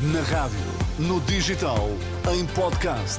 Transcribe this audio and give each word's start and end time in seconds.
Na 0.00 0.22
rádio, 0.22 0.56
no 0.96 1.20
digital, 1.22 1.88
em 2.32 2.46
podcast. 2.54 3.18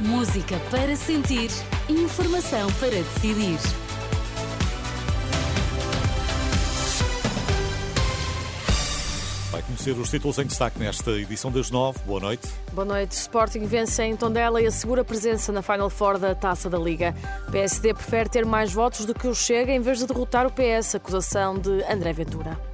Música 0.00 0.58
para 0.68 0.96
sentir, 0.96 1.48
informação 1.88 2.68
para 2.80 2.90
decidir. 2.90 3.56
Vai 9.52 9.62
conhecer 9.62 9.92
os 9.92 10.10
títulos 10.10 10.36
em 10.40 10.46
destaque 10.46 10.80
nesta 10.80 11.12
edição 11.12 11.52
das 11.52 11.70
nove. 11.70 12.00
Boa 12.04 12.18
noite. 12.18 12.48
Boa 12.72 12.84
noite. 12.84 13.12
Sporting 13.12 13.64
vence 13.66 14.02
em 14.02 14.16
Tondela 14.16 14.60
e 14.60 14.66
assegura 14.66 15.04
presença 15.04 15.52
na 15.52 15.62
Final 15.62 15.88
Four 15.88 16.18
da 16.18 16.34
Taça 16.34 16.68
da 16.68 16.78
Liga. 16.78 17.14
PSD 17.52 17.94
prefere 17.94 18.28
ter 18.28 18.44
mais 18.44 18.72
votos 18.72 19.06
do 19.06 19.14
que 19.14 19.28
o 19.28 19.34
Chega 19.34 19.70
em 19.70 19.80
vez 19.80 20.00
de 20.00 20.08
derrotar 20.08 20.44
o 20.44 20.50
PS. 20.50 20.96
Acusação 20.96 21.56
de 21.56 21.84
André 21.84 22.12
Ventura. 22.12 22.69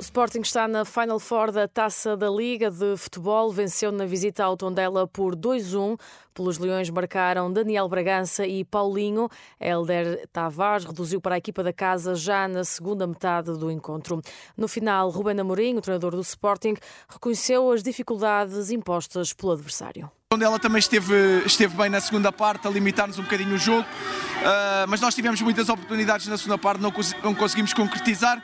O 0.00 0.02
Sporting 0.02 0.40
está 0.40 0.66
na 0.66 0.82
Final 0.86 1.20
Four 1.20 1.52
da 1.52 1.68
Taça 1.68 2.16
da 2.16 2.30
Liga 2.30 2.70
de 2.70 2.96
Futebol. 2.96 3.52
Venceu 3.52 3.92
na 3.92 4.06
visita 4.06 4.42
ao 4.42 4.56
Tondela 4.56 5.06
por 5.06 5.36
2-1. 5.36 6.00
Pelos 6.32 6.56
Leões 6.56 6.88
marcaram 6.88 7.52
Daniel 7.52 7.86
Bragança 7.86 8.46
e 8.46 8.64
Paulinho. 8.64 9.28
Helder 9.60 10.26
Tavares 10.32 10.86
reduziu 10.86 11.20
para 11.20 11.34
a 11.34 11.38
equipa 11.38 11.62
da 11.62 11.70
casa 11.70 12.14
já 12.14 12.48
na 12.48 12.64
segunda 12.64 13.06
metade 13.06 13.52
do 13.58 13.70
encontro. 13.70 14.22
No 14.56 14.66
final, 14.68 15.10
Ruben 15.10 15.38
Amorim, 15.38 15.76
o 15.76 15.82
treinador 15.82 16.12
do 16.12 16.22
Sporting, 16.22 16.76
reconheceu 17.06 17.70
as 17.70 17.82
dificuldades 17.82 18.70
impostas 18.70 19.34
pelo 19.34 19.52
adversário. 19.52 20.10
Ela 20.32 20.60
também 20.60 20.78
esteve, 20.78 21.42
esteve 21.44 21.76
bem 21.76 21.90
na 21.90 22.00
segunda 22.00 22.30
parte, 22.30 22.64
a 22.64 22.70
limitar-nos 22.70 23.18
um 23.18 23.22
bocadinho 23.24 23.52
o 23.56 23.58
jogo, 23.58 23.80
uh, 23.82 24.86
mas 24.88 25.00
nós 25.00 25.12
tivemos 25.12 25.40
muitas 25.40 25.68
oportunidades 25.68 26.28
na 26.28 26.38
segunda 26.38 26.56
parte, 26.56 26.80
não, 26.80 26.92
não 27.24 27.34
conseguimos 27.34 27.74
concretizar 27.74 28.40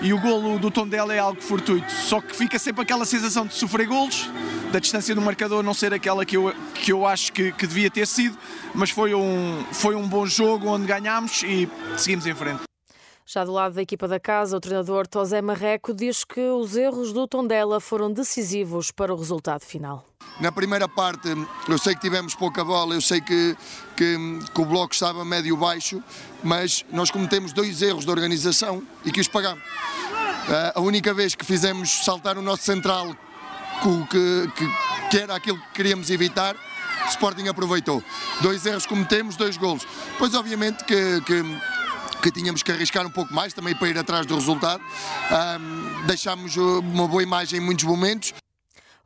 e 0.00 0.12
o 0.12 0.20
golo 0.20 0.58
do 0.58 0.68
Tondela 0.68 1.14
é 1.14 1.20
algo 1.20 1.40
fortuito. 1.40 1.88
Só 1.92 2.20
que 2.20 2.34
fica 2.34 2.58
sempre 2.58 2.82
aquela 2.82 3.04
sensação 3.04 3.46
de 3.46 3.54
sofrer 3.54 3.86
golos, 3.86 4.28
da 4.72 4.80
distância 4.80 5.14
do 5.14 5.20
marcador 5.20 5.62
não 5.62 5.72
ser 5.72 5.94
aquela 5.94 6.26
que 6.26 6.36
eu, 6.36 6.52
que 6.74 6.90
eu 6.92 7.06
acho 7.06 7.32
que, 7.32 7.52
que 7.52 7.68
devia 7.68 7.88
ter 7.88 8.08
sido, 8.08 8.36
mas 8.74 8.90
foi 8.90 9.14
um, 9.14 9.64
foi 9.70 9.94
um 9.94 10.08
bom 10.08 10.26
jogo 10.26 10.66
onde 10.66 10.88
ganhámos 10.88 11.44
e 11.44 11.70
seguimos 11.96 12.26
em 12.26 12.34
frente. 12.34 12.62
Já 13.24 13.44
do 13.44 13.52
lado 13.52 13.76
da 13.76 13.82
equipa 13.82 14.08
da 14.08 14.18
casa, 14.18 14.56
o 14.56 14.60
treinador 14.60 15.06
Tosé 15.06 15.40
Marreco 15.40 15.94
diz 15.94 16.24
que 16.24 16.40
os 16.40 16.76
erros 16.76 17.12
do 17.12 17.28
Tondela 17.28 17.78
foram 17.78 18.12
decisivos 18.12 18.90
para 18.90 19.14
o 19.14 19.16
resultado 19.16 19.64
final. 19.64 20.04
Na 20.40 20.52
primeira 20.52 20.88
parte, 20.88 21.28
eu 21.68 21.78
sei 21.78 21.94
que 21.94 22.00
tivemos 22.00 22.34
pouca 22.34 22.62
bola, 22.62 22.94
eu 22.94 23.00
sei 23.00 23.20
que, 23.20 23.56
que, 23.96 24.38
que 24.54 24.60
o 24.60 24.64
bloco 24.64 24.94
estava 24.94 25.24
médio-baixo, 25.24 26.00
mas 26.44 26.84
nós 26.92 27.10
cometemos 27.10 27.52
dois 27.52 27.82
erros 27.82 28.04
de 28.04 28.10
organização 28.10 28.82
e 29.04 29.10
que 29.10 29.20
os 29.20 29.26
pagamos. 29.26 29.62
Eh, 30.48 30.72
a 30.76 30.80
única 30.80 31.12
vez 31.12 31.34
que 31.34 31.44
fizemos 31.44 32.04
saltar 32.04 32.38
o 32.38 32.42
nosso 32.42 32.62
central, 32.62 33.16
que, 33.82 34.48
que, 34.54 35.10
que 35.10 35.18
era 35.18 35.34
aquilo 35.34 35.58
que 35.58 35.72
queríamos 35.74 36.08
evitar, 36.08 36.54
o 36.54 37.08
Sporting 37.08 37.48
aproveitou. 37.48 38.02
Dois 38.40 38.64
erros 38.64 38.86
cometemos, 38.86 39.34
dois 39.34 39.56
golos. 39.56 39.86
Pois, 40.18 40.34
obviamente, 40.34 40.84
que, 40.84 41.20
que 41.22 41.42
que 42.20 42.32
tínhamos 42.32 42.64
que 42.64 42.72
arriscar 42.72 43.06
um 43.06 43.10
pouco 43.10 43.32
mais 43.32 43.52
também 43.52 43.76
para 43.76 43.88
ir 43.88 43.96
atrás 43.96 44.26
do 44.26 44.34
resultado. 44.34 44.82
Um, 44.82 46.06
deixámos 46.06 46.56
uma 46.56 47.06
boa 47.06 47.22
imagem 47.22 47.60
em 47.60 47.62
muitos 47.62 47.84
momentos. 47.84 48.34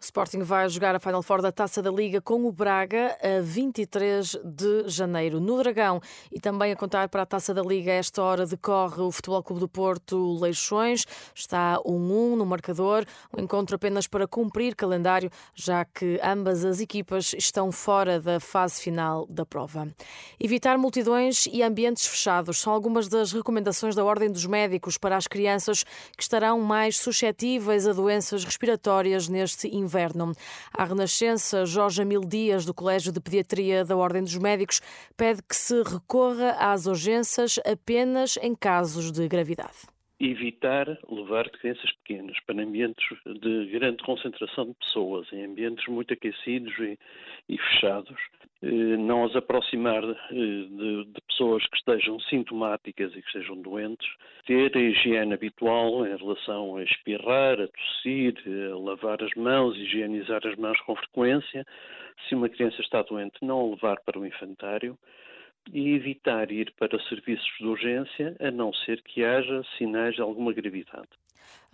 Sporting 0.05 0.43
vai 0.43 0.69
jogar 0.69 0.97
a 0.97 0.99
Final 0.99 1.23
Four 1.23 1.41
da 1.41 1.53
Taça 1.53 1.81
da 1.81 1.91
Liga 1.91 2.21
com 2.21 2.45
o 2.45 2.51
Braga 2.51 3.17
a 3.23 3.41
23 3.41 4.37
de 4.45 4.89
janeiro 4.89 5.39
no 5.39 5.57
Dragão 5.59 6.01
e 6.31 6.41
também 6.41 6.73
a 6.73 6.77
contar 6.77 7.09
para 7.09 7.23
a 7.23 7.27
Taça 7.27 7.55
da 7.55 7.63
Liga 7.63 7.93
esta 7.93 8.21
hora 8.21 8.45
decorre 8.45 9.01
o 9.01 9.13
Futebol 9.13 9.41
Clube 9.45 9.61
do 9.61 9.69
Porto 9.69 10.41
Leixões. 10.41 11.07
Está 11.33 11.79
1-1 11.87 12.35
no 12.35 12.45
marcador, 12.45 13.05
um 13.37 13.41
encontro 13.41 13.77
apenas 13.77 14.09
para 14.09 14.27
cumprir 14.27 14.75
calendário, 14.75 15.31
já 15.55 15.85
que 15.85 16.19
ambas 16.21 16.65
as 16.65 16.81
equipas 16.81 17.33
estão 17.39 17.71
fora 17.71 18.21
da 18.21 18.41
fase 18.41 18.83
final 18.83 19.25
da 19.29 19.47
prova. 19.47 19.87
Evitar 20.41 20.77
multidões 20.79 21.47
e 21.47 21.63
ambientes 21.63 22.07
fechados 22.07 22.59
são 22.59 22.73
algumas 22.73 23.07
das 23.07 23.33
recomendações 23.33 23.95
da 23.95 24.05
Ordem 24.05 24.33
dos 24.33 24.47
Médicos 24.47 24.99
para 24.99 25.17
as 25.17 25.29
crianças 25.29 25.85
que 26.17 26.25
estarão 26.25 26.61
mais 26.61 26.97
suscetíveis 26.97 27.87
a 27.87 27.93
doenças 27.93 28.45
respiratórias 28.45 29.29
neste 29.29 29.69
inverno 29.69 29.92
inverno. 29.93 30.33
A 30.73 30.85
Renascença, 30.85 31.67
Jorge 31.67 32.03
Amil 32.03 32.23
Dias, 32.23 32.65
do 32.65 32.73
Colégio 32.73 33.13
de 33.13 33.21
Pediatria 33.21 33.85
da 33.85 33.97
Ordem 33.97 34.23
dos 34.23 34.37
Médicos, 34.37 34.81
pede 35.17 35.43
que 35.43 35.55
se 35.55 35.83
recorra 35.83 36.53
às 36.59 36.87
urgências 36.87 37.59
apenas 37.65 38.39
em 38.41 38.55
casos 38.55 39.13
de 39.13 39.29
gravidade 39.29 39.92
evitar 40.31 40.87
levar 41.11 41.51
crianças 41.51 41.91
pequenas 42.05 42.39
para 42.47 42.63
ambientes 42.63 43.05
de 43.27 43.67
grande 43.67 44.03
concentração 44.05 44.67
de 44.67 44.75
pessoas, 44.75 45.33
em 45.33 45.45
ambientes 45.45 45.87
muito 45.89 46.15
aquecidos 46.15 46.73
e, 46.79 46.97
e 47.49 47.59
fechados, 47.59 48.17
eh, 48.63 48.97
não 48.97 49.25
as 49.25 49.35
aproximar 49.35 50.05
eh, 50.05 50.15
de, 50.31 51.05
de, 51.07 51.21
pessoas 51.27 51.67
que 51.67 51.77
estejam 51.77 52.21
sintomáticas 52.21 53.11
e 53.11 53.21
que 53.21 53.27
estejam 53.27 53.61
doentes, 53.61 54.09
ter 54.47 54.77
a 54.77 54.81
higiene 54.81 55.35
habitual 55.35 56.07
em 56.07 56.17
relação 56.17 56.77
a 56.77 56.85
espirrar, 56.85 57.61
a 57.61 57.67
tossir, 57.67 58.35
a 58.73 58.79
lavar 58.79 59.21
as 59.25 59.35
mãos, 59.35 59.77
higienizar 59.77 60.47
as 60.47 60.57
mãos 60.57 60.81
com 60.83 60.95
frequência. 60.95 61.67
Se 62.29 62.37
uma 62.37 62.49
criança 62.49 62.81
está 62.81 63.03
doente, 63.03 63.39
não 63.43 63.61
a 63.61 63.71
levar 63.71 64.01
para 64.03 64.21
o 64.21 64.25
infantário 64.25 64.97
e 65.73 65.95
evitar 65.95 66.51
ir 66.51 66.73
para 66.79 66.99
serviços 67.09 67.51
de 67.59 67.67
urgência, 67.67 68.37
a 68.41 68.51
não 68.51 68.73
ser 68.73 69.03
que 69.03 69.25
haja 69.25 69.63
sinais 69.79 70.15
de 70.15 70.23
alguma 70.23 70.53
gravidade. 70.53 71.09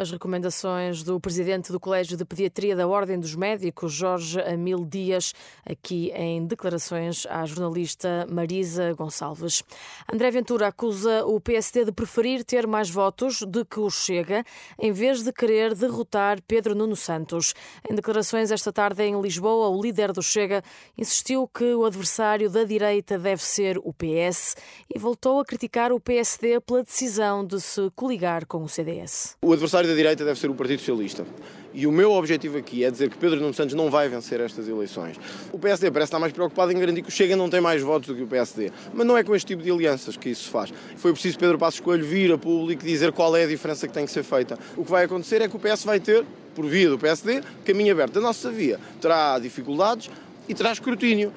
As 0.00 0.12
recomendações 0.12 1.03
do 1.03 1.19
presidente 1.19 1.72
do 1.72 1.81
Colégio 1.81 2.16
de 2.16 2.25
Pediatria 2.25 2.76
da 2.76 2.87
Ordem 2.87 3.19
dos 3.19 3.34
Médicos, 3.34 3.93
Jorge 3.93 4.41
Amil 4.43 4.87
Dias, 4.87 5.34
aqui 5.69 6.12
em 6.15 6.47
declarações 6.47 7.26
à 7.26 7.44
jornalista 7.44 8.25
Marisa 8.31 8.93
Gonçalves. 8.93 9.65
André 10.12 10.31
Ventura 10.31 10.69
acusa 10.69 11.26
o 11.26 11.41
PSD 11.41 11.84
de 11.84 11.91
preferir 11.91 12.44
ter 12.44 12.65
mais 12.65 12.88
votos 12.88 13.43
do 13.43 13.66
que 13.66 13.81
o 13.81 13.91
Chega, 13.91 14.44
em 14.78 14.93
vez 14.93 15.25
de 15.25 15.32
querer 15.32 15.75
derrotar 15.75 16.41
Pedro 16.47 16.76
Nuno 16.76 16.94
Santos. 16.94 17.53
Em 17.91 17.93
declarações 17.93 18.53
esta 18.53 18.72
tarde 18.72 19.03
em 19.03 19.20
Lisboa, 19.20 19.69
o 19.69 19.82
líder 19.82 20.12
do 20.12 20.22
Chega 20.22 20.62
insistiu 20.97 21.49
que 21.49 21.75
o 21.75 21.84
adversário 21.84 22.49
da 22.49 22.62
direita 22.62 23.19
deve 23.19 23.43
ser 23.43 23.77
o 23.84 23.92
PS 23.92 24.56
e 24.94 24.98
voltou 24.98 25.40
a 25.40 25.44
criticar 25.44 25.92
o 25.92 26.00
PSD 26.00 26.60
pela 26.60 26.82
decisão 26.82 27.44
de 27.44 27.60
se 27.60 27.90
coligar 27.94 28.46
com 28.46 28.62
o 28.62 28.68
CDS. 28.68 29.36
O 29.42 29.52
adversário 29.52 29.88
da 29.88 29.94
direita 29.94 30.24
deve 30.24 30.38
ser 30.38 30.50
o 30.50 30.54
Partido 30.54 30.80
Socialista. 30.80 31.26
E 31.72 31.86
o 31.86 31.92
meu 31.92 32.12
objetivo 32.12 32.56
aqui 32.56 32.82
é 32.82 32.90
dizer 32.90 33.10
que 33.10 33.16
Pedro 33.18 33.38
Nuno 33.40 33.52
Santos 33.52 33.74
não 33.74 33.90
vai 33.90 34.08
vencer 34.08 34.40
estas 34.40 34.68
eleições. 34.68 35.16
O 35.52 35.58
PSD 35.58 35.90
parece 35.90 36.08
estar 36.08 36.18
mais 36.18 36.32
preocupado 36.32 36.72
em 36.72 36.78
garantir 36.78 37.02
que 37.02 37.08
o 37.08 37.12
Chega 37.12 37.36
não 37.36 37.48
tem 37.50 37.60
mais 37.60 37.82
votos 37.82 38.08
do 38.08 38.14
que 38.14 38.22
o 38.22 38.26
PSD. 38.26 38.72
Mas 38.92 39.06
não 39.06 39.16
é 39.16 39.22
com 39.22 39.34
este 39.34 39.48
tipo 39.48 39.62
de 39.62 39.70
alianças 39.70 40.16
que 40.16 40.30
isso 40.30 40.44
se 40.44 40.50
faz. 40.50 40.72
Foi 40.96 41.12
preciso 41.12 41.38
Pedro 41.38 41.58
Passos 41.58 41.80
Coelho 41.80 42.04
vir 42.04 42.32
a 42.32 42.38
público 42.38 42.82
e 42.84 42.86
dizer 42.86 43.12
qual 43.12 43.36
é 43.36 43.44
a 43.44 43.46
diferença 43.46 43.86
que 43.86 43.94
tem 43.94 44.06
que 44.06 44.10
ser 44.10 44.22
feita. 44.22 44.58
O 44.76 44.84
que 44.84 44.90
vai 44.90 45.04
acontecer 45.04 45.42
é 45.42 45.48
que 45.48 45.56
o 45.56 45.58
PS 45.58 45.84
vai 45.84 46.00
ter, 46.00 46.24
por 46.54 46.66
via 46.66 46.88
do 46.88 46.98
PSD, 46.98 47.42
caminho 47.64 47.92
aberto. 47.92 48.18
A 48.18 48.22
nossa 48.22 48.50
via 48.50 48.80
terá 49.00 49.38
dificuldades 49.38 50.10
e 50.48 50.54
terá 50.54 50.72
escrutínio. 50.72 51.32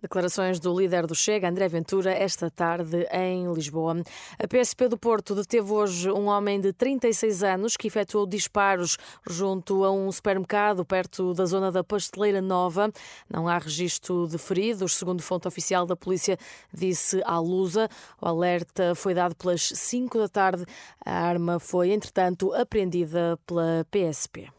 Declarações 0.00 0.60
do 0.60 0.78
líder 0.78 1.08
do 1.08 1.14
Chega, 1.14 1.48
André 1.48 1.66
Ventura, 1.66 2.12
esta 2.12 2.48
tarde 2.48 3.04
em 3.10 3.52
Lisboa. 3.52 4.00
A 4.38 4.46
PSP 4.46 4.86
do 4.86 4.96
Porto 4.96 5.34
deteve 5.34 5.72
hoje 5.72 6.08
um 6.08 6.26
homem 6.26 6.60
de 6.60 6.72
36 6.72 7.42
anos 7.42 7.76
que 7.76 7.88
efetuou 7.88 8.24
disparos 8.24 8.96
junto 9.28 9.82
a 9.82 9.90
um 9.90 10.12
supermercado 10.12 10.84
perto 10.84 11.34
da 11.34 11.46
zona 11.46 11.72
da 11.72 11.82
Pasteleira 11.82 12.40
Nova. 12.40 12.92
Não 13.28 13.48
há 13.48 13.58
registro 13.58 14.28
de 14.28 14.38
feridos, 14.38 14.94
segundo 14.94 15.20
fonte 15.20 15.48
oficial 15.48 15.84
da 15.84 15.96
polícia 15.96 16.38
disse 16.72 17.20
à 17.24 17.40
Lusa. 17.40 17.88
O 18.22 18.26
alerta 18.28 18.94
foi 18.94 19.14
dado 19.14 19.34
pelas 19.34 19.62
5 19.62 20.16
da 20.16 20.28
tarde. 20.28 20.64
A 21.04 21.12
arma 21.12 21.58
foi, 21.58 21.90
entretanto, 21.90 22.54
apreendida 22.54 23.36
pela 23.44 23.84
PSP. 23.90 24.57